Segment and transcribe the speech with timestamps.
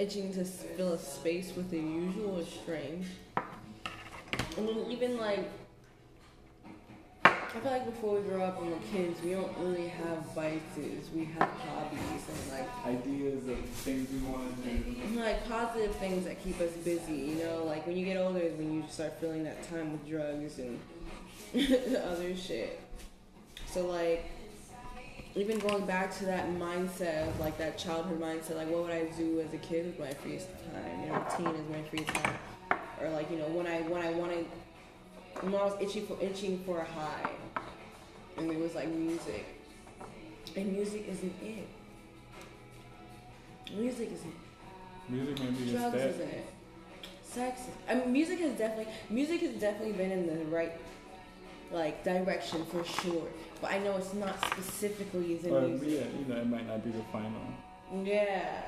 [0.00, 3.06] itching to fill a space with the usual is strange.
[4.56, 5.46] And then even like,
[7.24, 11.10] I feel like before we grow up and we're kids, we don't really have vices.
[11.14, 15.20] We have hobbies and like Ideas of things we want to do.
[15.20, 17.12] like positive things that keep us busy.
[17.12, 20.08] You know, like when you get older is when you start filling that time with
[20.08, 20.78] drugs and
[22.06, 22.80] other shit.
[23.66, 24.24] So like
[25.34, 29.04] even going back to that mindset of like that childhood mindset, like what would I
[29.16, 31.00] do as a kid with my free time?
[31.02, 32.34] You know, teen is my free time,
[33.00, 34.46] or like you know when I when I wanted
[35.40, 37.30] when I was itching for itching for a high,
[38.36, 39.46] and it was like music,
[40.56, 41.68] and music isn't it.
[43.72, 44.34] Music isn't
[45.08, 46.46] Music may be drugs isn't it.
[47.22, 47.60] Sex.
[47.60, 50.72] Is, I mean, music has definitely music has definitely been in the right
[51.70, 53.28] like direction for sure.
[53.60, 55.88] But I know it's not specifically the Or, music.
[55.88, 57.40] yeah, you know, it might not be the final.
[58.04, 58.62] Yeah.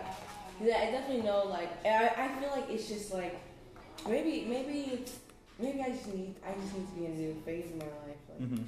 [0.63, 1.45] Yeah, I definitely know.
[1.47, 3.41] Like, I, I feel like it's just like
[4.09, 5.19] maybe, maybe, it's,
[5.59, 7.85] maybe I just need, I just need to be in a new phase in my
[7.85, 8.23] life.
[8.29, 8.63] Like, hmm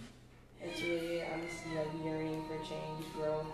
[0.66, 3.44] it's really, I'm just like yearning for change, growth.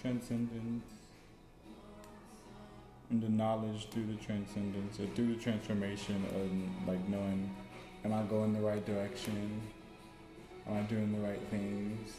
[0.00, 0.84] Transcendence.
[3.10, 7.48] The knowledge through the transcendence or through the transformation of like knowing,
[8.04, 9.62] am I going the right direction?
[10.66, 12.14] Am I doing the right things?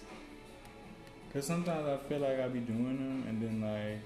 [1.34, 4.02] Cause sometimes I feel like I be doing them and then like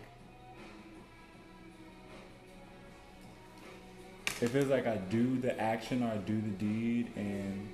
[4.42, 7.70] it feels like I do the action or I do the deed and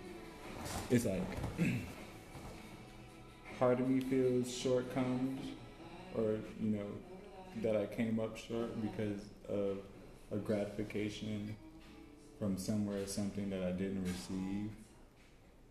[0.90, 1.24] it's like
[3.60, 5.48] part of me feels shortcomings
[6.14, 6.86] or you know
[7.62, 9.78] that I came up short because of
[10.32, 11.56] a gratification
[12.40, 14.70] from somewhere or something that I didn't receive.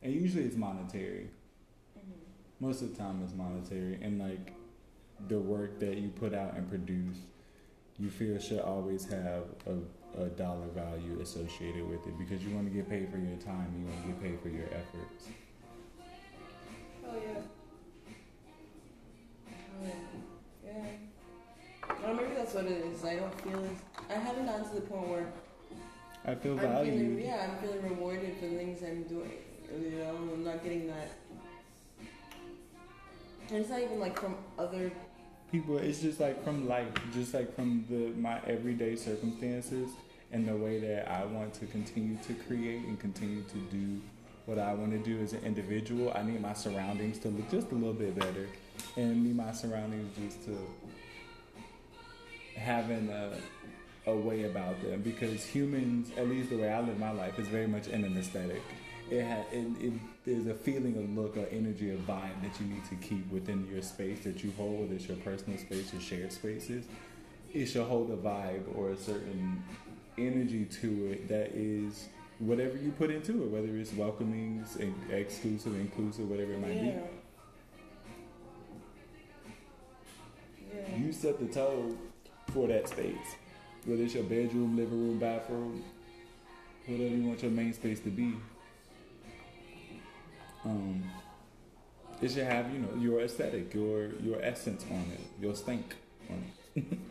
[0.03, 1.29] And usually it's monetary.
[1.99, 2.67] Mm-hmm.
[2.67, 4.53] Most of the time it's monetary and like
[5.29, 7.17] the work that you put out and produce
[7.99, 12.67] you feel should always have a, a dollar value associated with it because you want
[12.67, 15.29] to get paid for your time, you want to get paid for your efforts.
[17.07, 17.41] Oh yeah.
[22.57, 23.05] What it is.
[23.05, 23.79] I don't feel as
[24.09, 25.27] I haven't gotten to the point where
[26.25, 29.33] I feel I'm feeling yeah, I'm feeling rewarded for the things I'm doing.
[29.71, 31.11] You know, I'm not getting that.
[33.51, 34.91] And it's not even like from other.
[35.53, 39.91] people it's just like from life just like from the my everyday circumstances
[40.33, 44.01] and the way that i want to continue to create and continue to do
[44.47, 47.71] what i want to do as an individual i need my surroundings to look just
[47.71, 48.49] a little bit better
[48.97, 50.59] and need my surroundings just to
[52.57, 53.33] having a,
[54.11, 57.47] a way about them because humans at least the way i live my life is
[57.49, 58.63] very much in an aesthetic
[59.11, 59.93] it, ha- it, it
[60.25, 63.65] there's a feeling of look or energy of vibe that you need to keep within
[63.73, 66.85] your space that you hold, whether it's your personal space or shared spaces.
[67.55, 69.63] It should hold a vibe or a certain
[70.19, 72.09] energy to it that is
[72.41, 74.65] whatever you put into it, whether it's welcoming,
[75.13, 76.99] exclusive, inclusive, whatever it might Yeah.
[80.75, 80.97] Yeah.
[80.97, 81.05] be.
[81.05, 81.97] You set the tone
[82.53, 83.37] for that space,
[83.85, 85.85] whether it's your bedroom, living room, bathroom,
[86.87, 88.35] whatever you want your main space to be.
[90.65, 91.05] Um,
[92.21, 95.95] it should have, you know, your aesthetic, your your essence on it, your stink
[96.31, 96.99] on it.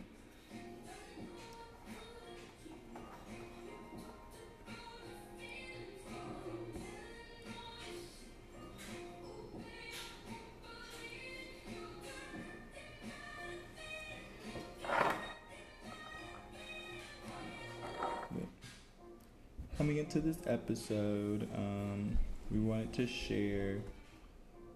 [19.86, 22.18] Coming into this episode, um,
[22.50, 23.76] we wanted to share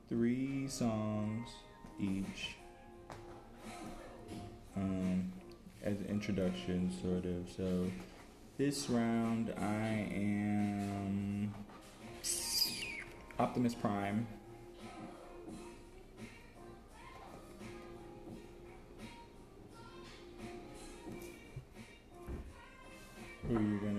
[0.08, 1.48] three songs
[1.98, 2.54] each
[4.76, 5.32] um,
[5.82, 7.50] as an introduction, sort of.
[7.56, 7.90] So,
[8.56, 11.52] this round, I am
[13.40, 14.28] Optimus Prime.
[23.48, 23.89] Who are you gonna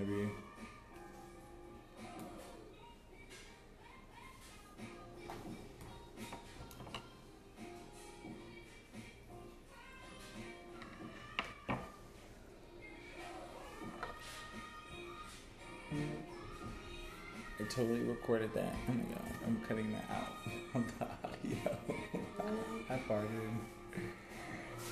[17.74, 18.74] totally recorded that.
[18.88, 20.28] Oh my god, I'm cutting that out
[20.74, 21.76] on the audio.
[22.90, 23.28] I farted.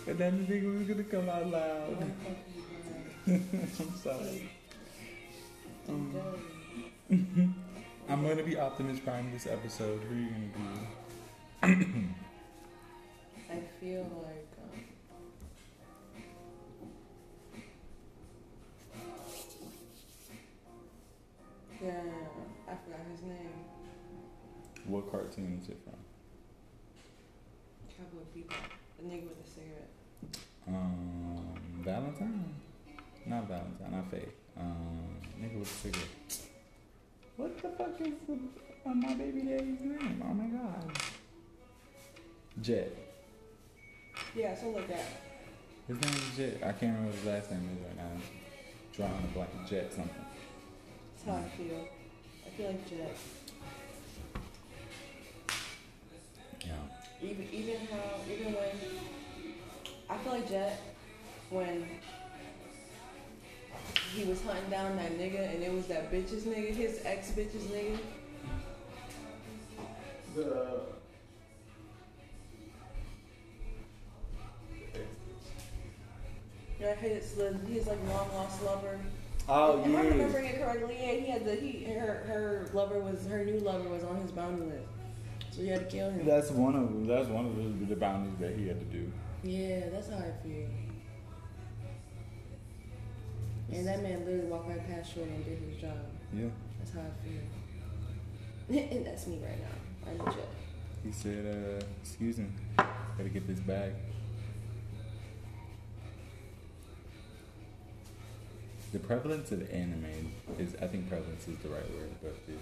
[0.06, 2.12] But then the thing was gonna come out loud.
[3.26, 4.50] I'm sorry.
[5.88, 6.14] Um,
[8.08, 10.00] I'm gonna be Optimus Prime this episode.
[10.02, 10.28] Who are you
[11.62, 12.06] gonna be?
[13.50, 14.80] I feel like um,
[21.82, 22.49] yeah,
[23.20, 23.64] his name.
[24.86, 25.94] What cartoon is it from?
[27.96, 29.90] Cowboy Bebop, the nigga with the cigarette.
[30.66, 32.54] Um, Valentine?
[33.26, 34.28] Not Valentine, not Faye.
[34.58, 36.38] Um, nigga with a cigarette.
[37.36, 38.38] What the fuck is the,
[38.86, 40.22] uh, my baby daddy's name?
[40.24, 40.92] Oh my god.
[42.62, 42.92] Jet.
[44.34, 45.06] Yeah, so like that.
[45.88, 46.56] His name is Jet.
[46.62, 48.20] I can't remember his last name is right now.
[48.94, 49.50] Drawing a blank.
[49.68, 50.24] Jet something.
[51.14, 51.88] That's how I feel.
[52.50, 53.16] I feel like Jet.
[56.66, 56.72] Yeah.
[57.22, 58.70] Even even how even when
[60.08, 60.80] I feel like Jet
[61.50, 61.86] when
[64.14, 67.66] he was hunting down that nigga and it was that bitch's nigga, his ex bitch's
[67.66, 67.98] nigga.
[70.34, 70.80] The
[76.80, 77.36] Yeah, his
[77.68, 78.98] his like long lost lover.
[79.52, 80.08] Oh Am I yeah.
[80.10, 80.96] remembering it correctly?
[81.00, 84.30] Yeah, he had the he her her lover was her new lover was on his
[84.30, 84.86] bounty list,
[85.50, 86.24] so he had to kill him.
[86.24, 87.04] That's one of them.
[87.04, 89.10] That's one of the, the bounties that he had to do.
[89.42, 90.68] Yeah, that's how I feel.
[93.72, 95.96] And that man literally walked right past Shorty and did his job.
[96.32, 96.48] Yeah.
[96.78, 98.78] That's how I feel.
[98.90, 100.26] and that's me right now.
[100.26, 100.48] I'm jet.
[101.04, 103.92] He said, uh, excuse me, gotta get this bag.
[108.92, 112.54] The prevalence of anime is, I think prevalence is the right word, but the,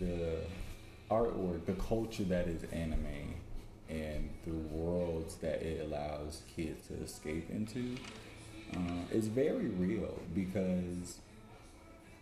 [0.00, 0.38] the, the
[1.10, 3.34] artwork, the culture that is anime
[3.90, 7.96] and the worlds that it allows kids to escape into
[8.74, 11.18] uh, is very real because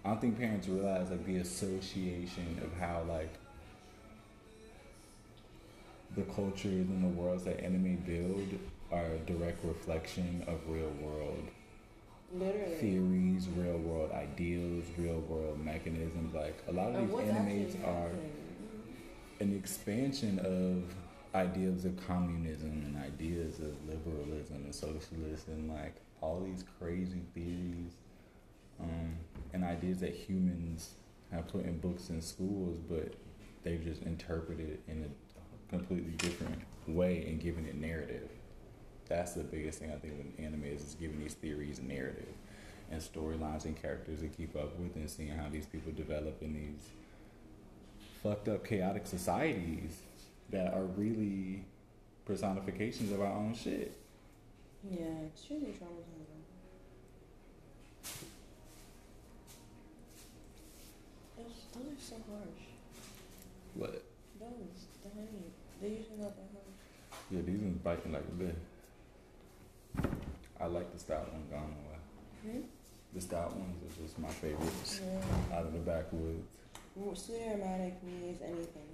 [0.05, 3.35] I don't think parents realize like the association of how like
[6.17, 8.59] the cultures and the worlds that anime build
[8.93, 11.49] are a direct reflection of real world
[12.33, 12.75] Literally.
[12.77, 16.35] theories, real world ideals, real world mechanisms.
[16.35, 18.11] Like a lot of And these animes are
[19.41, 20.95] an expansion of
[21.35, 27.93] ideas of communism and ideas of liberalism and socialism and like all these crazy theories
[28.81, 29.15] um,
[29.53, 30.95] and ideas that humans
[31.31, 33.13] have put in books and schools, but
[33.63, 38.29] they've just interpreted in a completely different way and given it narrative.
[39.09, 42.35] That's the biggest thing I think with anime is, is giving these theories narrative
[42.91, 46.55] and storylines and characters to keep up with and seeing how these people develop in
[46.55, 46.89] these
[48.23, 50.01] fucked up chaotic societies
[50.51, 51.65] that are really
[52.25, 53.97] personifications of our own shit.
[54.91, 56.43] Yeah, it's really traumatizing.
[61.37, 62.63] Those, those are so harsh.
[63.75, 64.03] What?
[64.41, 65.51] Those, the honey,
[65.81, 67.21] they usually not that harsh.
[67.31, 68.57] Yeah, these ones biting like a bit.
[70.61, 72.53] I like the stout one gone away.
[72.53, 72.61] Hmm?
[73.15, 75.57] The stout ones are just my favorites Yeah.
[75.59, 76.47] out of the backwoods.
[76.95, 78.89] Well, Sweet aromatic means anything.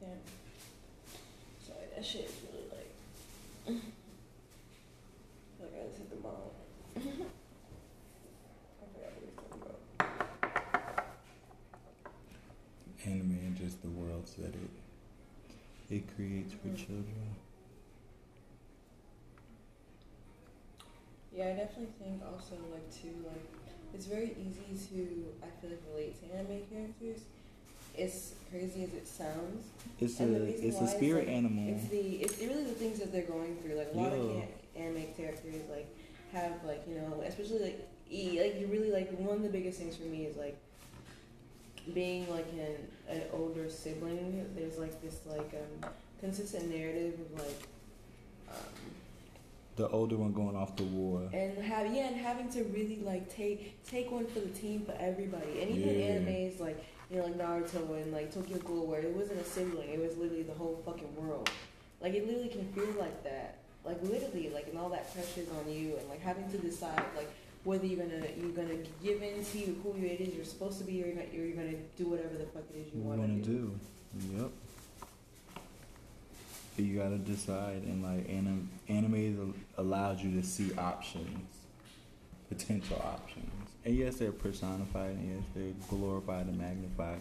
[0.00, 0.08] Damn.
[1.64, 2.92] Sorry, that shit is really like.
[3.66, 3.68] I
[5.58, 6.52] feel like I just hit the ball.
[6.96, 9.80] I forgot what we were talking about.
[13.72, 14.70] Just the worlds that it
[15.88, 17.24] it creates for children.
[21.34, 23.48] Yeah, I definitely think also like too like
[23.94, 27.22] it's very easy to I feel like relate to anime characters.
[27.96, 29.64] It's crazy as it sounds.
[29.98, 31.74] It's And a it's a is, spirit like, animal.
[31.74, 33.76] It's the it's really the things that they're going through.
[33.76, 34.42] Like a lot of
[34.76, 35.88] anime characters like
[36.32, 39.78] have like you know especially like e like you really like one of the biggest
[39.78, 40.58] things for me is like
[41.94, 42.76] being like an
[43.08, 44.46] an older sibling.
[44.54, 47.62] There's like this like um consistent narrative of like.
[48.48, 48.90] Um,
[49.76, 51.30] the older one going off to war.
[51.32, 54.94] and have yeah, and having to really like take take one for the team for
[54.98, 56.06] everybody, and even Yeah.
[56.18, 59.88] animes like you know like Naruto and like Tokyo Ghoul, where it wasn't a sibling,
[59.88, 61.48] it was literally the whole fucking world.
[62.02, 65.72] Like it literally can feel like that, like literally, like and all that pressure's on
[65.72, 67.30] you, and like having to decide like
[67.64, 71.02] whether you're gonna you're gonna give in to who it is you're supposed to be,
[71.02, 73.78] or you're gonna, you're gonna do whatever the fuck it is you want to do.
[74.18, 74.36] do.
[74.36, 74.50] Yep.
[76.78, 81.62] You gotta decide, and like anim- anime allows you to see options
[82.52, 83.70] potential options.
[83.84, 87.20] And yes, they're personified, and yes, they're glorified and magnified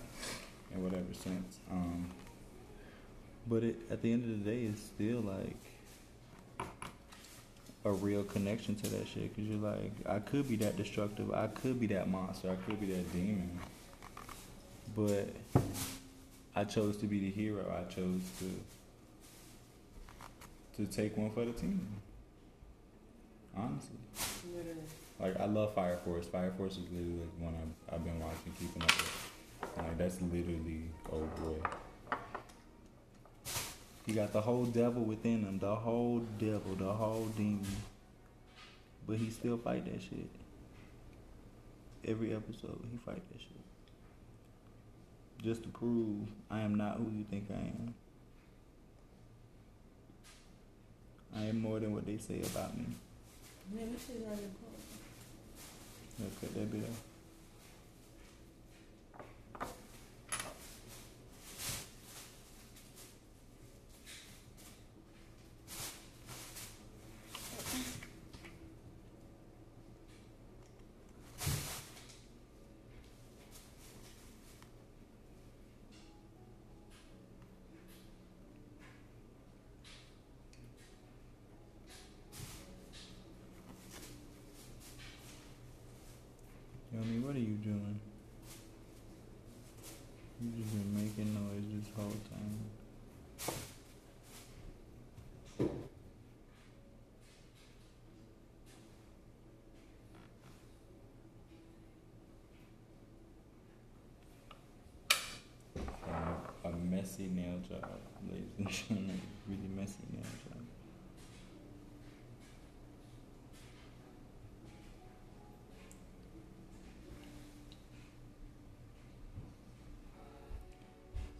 [0.73, 1.59] in whatever sense.
[1.71, 2.09] Um,
[3.47, 6.67] but it, at the end of the day, it's still like
[7.83, 9.35] a real connection to that shit.
[9.35, 11.31] Cause you're like, I could be that destructive.
[11.33, 12.51] I could be that monster.
[12.51, 13.59] I could be that demon.
[14.95, 15.29] But
[16.55, 17.65] I chose to be the hero.
[17.71, 18.51] I chose to
[20.77, 21.85] to take one for the team.
[23.55, 23.97] Honestly.
[24.55, 24.81] Literally.
[25.19, 26.27] Like I love Fire Force.
[26.27, 29.31] Fire Force is literally like one I've, I've been watching, keeping up with.
[29.77, 31.69] Like that's literally oh boy.
[34.05, 37.65] He got the whole devil within him, the whole devil, the whole demon.
[39.07, 40.29] But he still fight that shit.
[42.05, 43.49] Every episode he fight that shit.
[45.43, 47.93] Just to prove I am not who you think I am.
[51.35, 52.85] I am more than what they say about me.
[53.73, 54.91] Man, this is not close.
[56.43, 56.89] Okay, that be there.
[86.93, 87.99] Yomi, what are you doing?
[90.41, 92.59] You just been making noise this whole time.
[106.65, 106.69] Um, a
[107.01, 109.21] messy nail job, ladies and gentlemen.
[109.47, 110.61] Really messy nail job.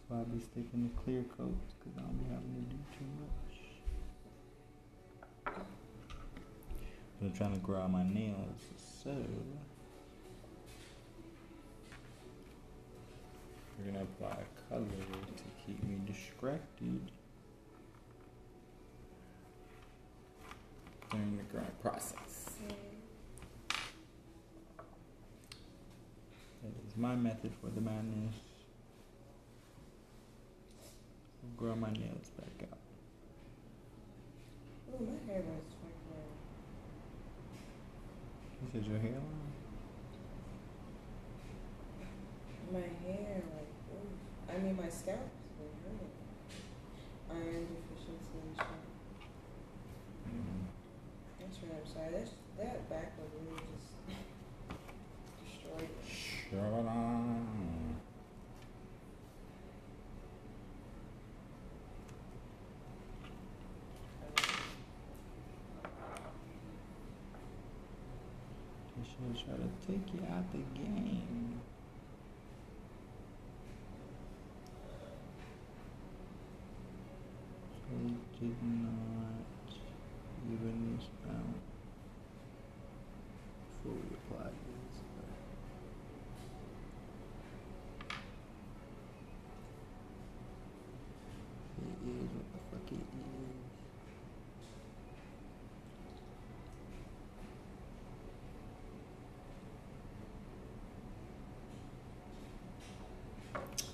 [0.08, 3.10] So I'll be sticking to clear coats because I don't be having to do too
[3.22, 3.54] much.
[7.22, 8.60] I'm trying to grow out my nails,
[9.04, 9.14] so
[13.84, 17.10] we're gonna apply a color to keep me distracted
[21.10, 22.50] during the growing process.
[26.62, 28.34] That is my method for the madness.
[31.56, 32.78] Grow my nails back out.
[34.94, 35.92] Ooh, my hair was fucking.
[38.72, 39.52] This is your hairline?
[42.72, 43.42] My hair.
[44.52, 46.12] I mean, my scalp is really hurt.
[47.30, 48.66] Iron deficiency and shit.
[50.28, 50.68] Mm.
[51.40, 52.12] That's right, I'm sorry.
[52.12, 53.96] That's, that back was really just
[55.40, 55.88] destroyed.
[55.88, 56.04] me.
[56.52, 57.02] Sure.
[68.96, 71.60] They should try to take you out the game.
[77.92, 79.78] So they did not
[80.52, 80.98] even.
[91.78, 92.88] It is what the fuck.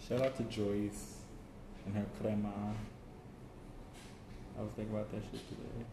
[0.09, 1.17] Shout out to Joyce
[1.85, 2.75] and her crema.
[4.59, 5.87] I was thinking about that shit today.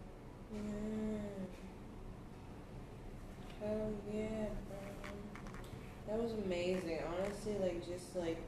[0.51, 1.19] Yeah.
[3.61, 4.81] Hell yeah, bro.
[6.07, 6.99] That was amazing.
[7.05, 8.41] Honestly, like just like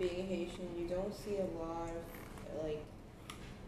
[0.00, 2.84] being Haitian, you don't see a lot of like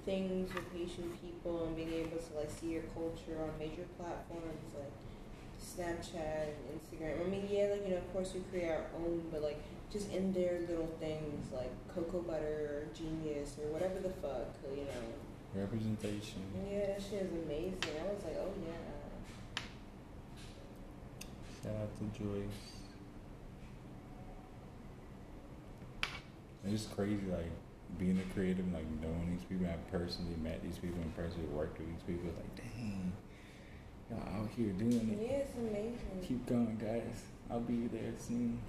[0.05, 4.75] things with Haitian people and being able to like see your culture on major platforms
[4.75, 4.91] like
[5.63, 7.25] Snapchat and Instagram.
[7.25, 10.11] I mean, yeah, like you know, of course we create our own, but like just
[10.11, 15.38] in their little things like cocoa butter or genius or whatever the fuck, you know.
[15.55, 16.43] Representation.
[16.71, 17.97] Yeah, that shit is amazing.
[18.01, 19.63] I was like, oh yeah.
[21.63, 22.79] Shout out to Joyce.
[26.65, 27.51] It's just crazy, like
[27.99, 29.67] being a creative, and, like knowing these people.
[29.67, 32.31] I personally met these people and personally worked with these people.
[32.37, 33.13] Like, dang,
[34.11, 35.19] y'all out here doing it.
[35.23, 36.23] Yeah, it's amazing.
[36.27, 37.23] Keep going, guys.
[37.51, 38.61] I'll be there soon.